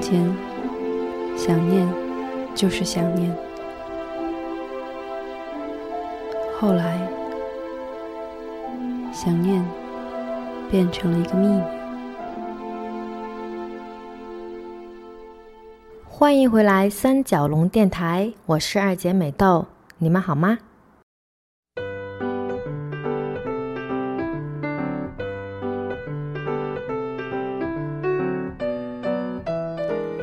[0.00, 0.34] 间，
[1.36, 1.86] 想念
[2.54, 3.36] 就是想念。
[6.58, 6.98] 后来，
[9.12, 9.64] 想念
[10.70, 11.62] 变成了一个秘密。
[16.08, 19.66] 欢迎回来三角龙电台，我是二姐美豆，
[19.98, 20.58] 你们好吗？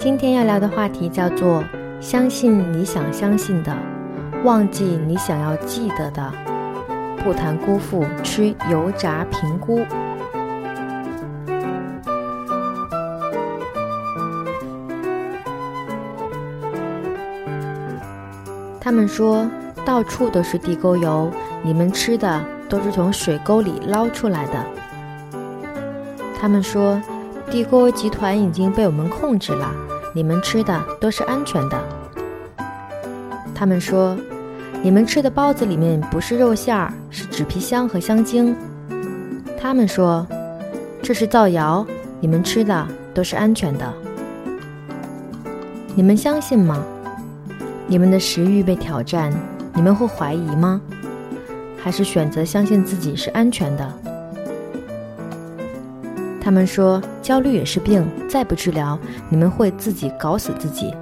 [0.00, 1.62] 今天要聊的话题叫做
[2.00, 3.76] “相信你想相信的，
[4.44, 6.32] 忘记你想要记得的，
[7.22, 9.80] 不谈辜负，吃油炸平菇”。
[18.80, 19.46] 他们说，
[19.84, 21.30] 到处都是地沟油，
[21.62, 24.64] 你们吃的都是从水沟里捞出来的。
[26.40, 26.98] 他们说，
[27.50, 29.70] 地沟集团已经被我们控制了，
[30.12, 31.78] 你们吃的都是安全的。
[33.54, 34.16] 他们说，
[34.82, 38.56] 你们吃的包子里面不是肉馅儿，是纸皮香和香精。
[39.60, 40.26] 他们说，
[41.02, 41.86] 这是造谣，
[42.20, 43.92] 你们吃的都是安全的。
[45.94, 46.82] 你们相信吗？
[47.86, 49.32] 你们的食欲被挑战，
[49.74, 50.80] 你们会怀疑吗？
[51.82, 53.92] 还是选择相信自己是安全的？
[56.50, 58.98] 他们说焦虑也是病，再不治疗，
[59.28, 60.92] 你们会自己搞死自己。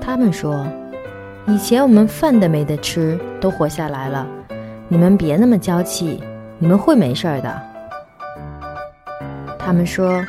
[0.00, 0.66] 他们说，
[1.46, 4.26] 以前我们饭都没得吃，都活下来了，
[4.88, 6.20] 你们别那么娇气，
[6.58, 7.62] 你们会没事儿的。
[9.56, 10.20] 他们说，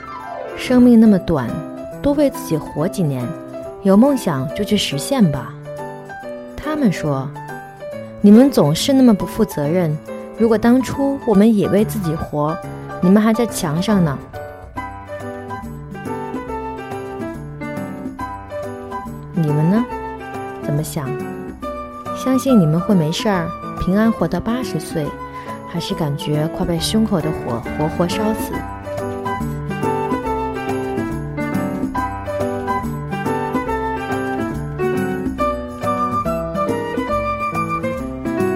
[0.55, 1.49] 生命那么短，
[2.03, 3.27] 多为自己活几年。
[3.81, 5.51] 有梦想就去实现吧。
[6.55, 7.27] 他们说
[8.21, 9.97] ：“你们总是那么不负责任。
[10.37, 12.55] 如果当初我们也为自己活，
[13.01, 14.17] 你们还在墙上呢。”
[19.33, 19.83] 你们呢？
[20.63, 21.09] 怎么想？
[22.15, 25.07] 相信你们会没事儿，平安活到八十岁，
[25.67, 28.53] 还是感觉快被胸口的火活活烧死？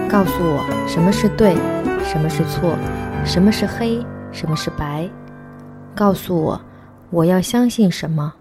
[0.08, 1.56] 告诉我什么是对，
[2.04, 2.76] 什么是错，
[3.24, 5.08] 什么是黑，什么是白。
[5.94, 6.60] 告诉我，
[7.08, 8.34] 我要相信什么？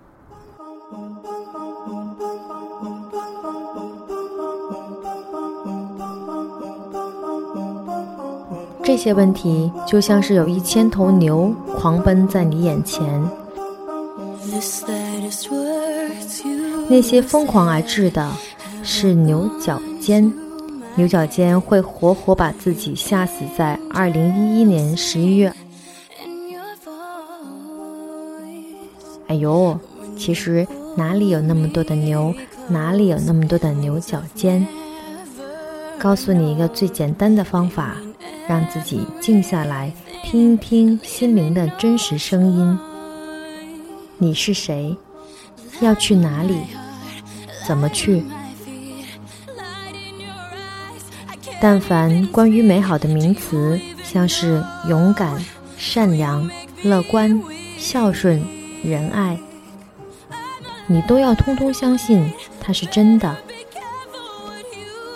[8.84, 13.24] 这些问题就像是有一千头牛狂奔在你眼前，
[16.90, 18.30] 那些疯狂而至的
[18.84, 20.32] 是牛角尖。
[20.98, 25.52] 牛角尖会活活把自己吓死在二零一一年十一月。
[29.28, 29.80] 哎呦，
[30.18, 32.34] 其实哪里有那么多的牛，
[32.68, 34.66] 哪里有那么多的牛角尖？
[35.98, 37.96] 告诉你一个最简单的方法，
[38.48, 39.92] 让自己静下来，
[40.24, 42.80] 听一听心灵的真实声音。
[44.18, 44.96] 你是谁？
[45.82, 46.56] 要去哪里？
[47.68, 48.24] 怎么去？
[51.60, 55.44] 但凡关于美好的名词，像是勇敢、
[55.78, 56.48] 善良、
[56.84, 57.42] 乐观、
[57.78, 58.42] 孝顺、
[58.90, 59.38] 仁爱，
[60.86, 62.32] 你都要通通相信
[62.62, 63.36] 它是真的。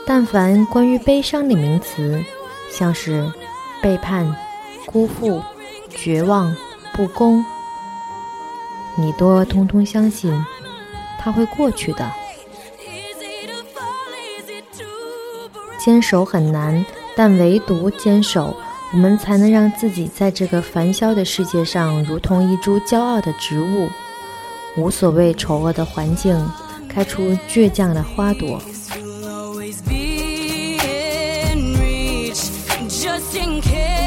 [0.06, 2.24] 但凡关于悲伤的名词，
[2.72, 3.32] 像是
[3.82, 4.36] 背叛、
[4.88, 5.42] 辜负、
[5.90, 6.56] 绝望、
[6.94, 7.46] 不公，
[8.96, 10.34] 你都要通通相信
[11.20, 12.12] 它会过去的。
[15.78, 16.84] 坚守很难，
[17.16, 18.56] 但唯独坚守，
[18.92, 23.88] 我们才能让自己在这个繁嚣的世界上，如同一株骄傲的植物，
[24.76, 26.36] 无所谓丑恶的环境，
[26.88, 28.60] 开出倔强的花朵。
[32.90, 33.99] Just in case.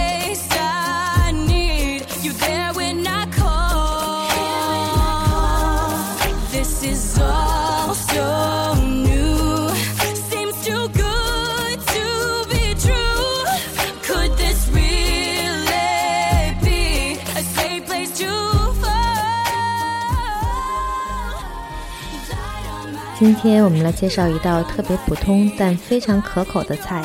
[23.25, 27.05] 今天我们来介绍一道特别普通但非常可口的菜，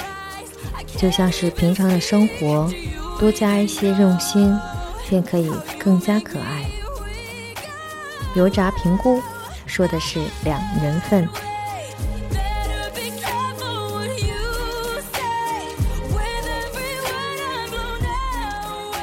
[0.97, 2.67] 就像是平常的生活，
[3.19, 4.51] 多加一些用心，
[5.07, 6.65] 便可以更加可爱。
[8.35, 9.21] 油炸平菇
[9.67, 11.29] 说的是两人份，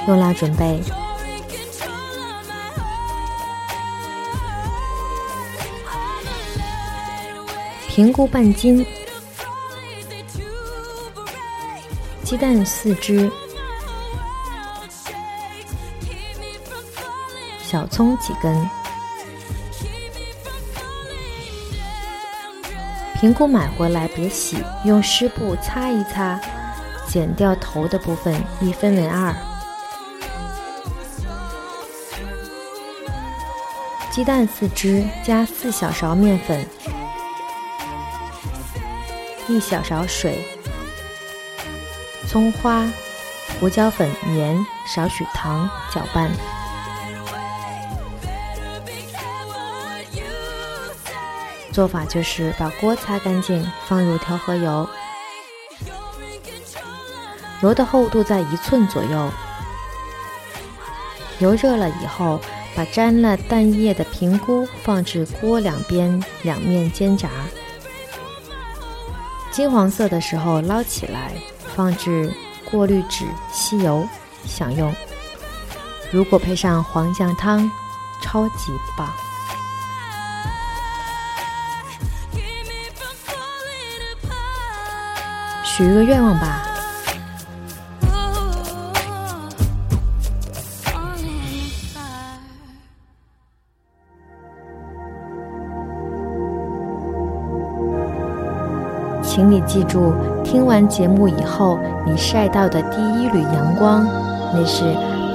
[0.08, 0.80] 用料准备。
[7.94, 8.84] 平菇半斤，
[12.24, 13.30] 鸡蛋四只，
[17.62, 18.68] 小葱几根。
[23.14, 26.40] 平菇买回来别洗，用湿布擦一擦，
[27.06, 29.32] 剪掉头的部分，一分为二。
[34.10, 36.66] 鸡蛋四只，加四小勺面粉，
[39.48, 40.44] 一小勺水，
[42.26, 42.86] 葱花、
[43.60, 46.30] 胡椒粉、盐，少许糖，搅拌。
[51.72, 54.88] 做法就是把锅擦干净，放入调和油，
[57.62, 59.30] 油的厚度在一寸左右。
[61.38, 62.40] 油热了以后。
[62.76, 67.30] 把沾了蛋液的平菇放置锅两边，两面煎炸，
[69.54, 71.30] 金黄色的时候捞起来，
[71.76, 72.34] 放置
[72.68, 74.04] 过滤纸吸油，
[74.44, 74.92] 享用。
[76.10, 77.70] 如果配上黄酱汤，
[78.20, 79.08] 超级棒！
[85.62, 86.73] 许一个愿望吧。
[99.26, 100.12] 请你记住，
[100.44, 104.06] 听完节目以后，你晒到的第一缕阳光，
[104.52, 104.84] 那是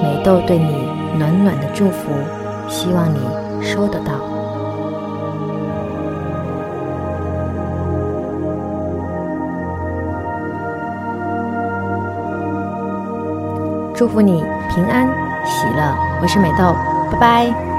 [0.00, 0.88] 美豆对你
[1.18, 2.10] 暖暖的祝福，
[2.68, 3.18] 希望你
[3.60, 4.12] 收得到。
[13.94, 15.06] 祝福你平安
[15.44, 16.74] 喜乐，我是美豆，
[17.12, 17.69] 拜拜。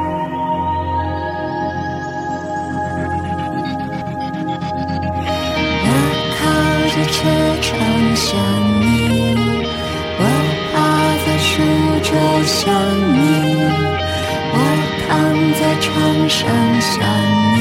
[12.04, 12.10] 着
[12.46, 12.74] 想
[13.14, 13.20] 你，
[14.54, 14.58] 我
[15.08, 15.10] 躺
[15.54, 15.90] 在床
[16.30, 16.42] 上
[16.82, 16.94] 想
[17.54, 17.58] 你，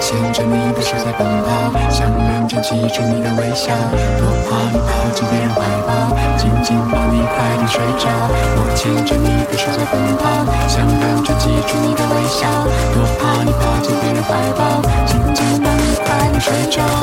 [0.00, 3.70] 牵着你的手在奔跑，想认真记住你的微笑，
[4.16, 8.08] 多怕你跑进别人怀抱，紧紧抱你快点睡着。
[8.56, 10.24] 我牵着你的手在奔跑，
[10.66, 12.48] 想认真记住你的微笑，
[12.94, 16.99] 多怕你跑进别人怀抱，紧紧抱你快点睡着。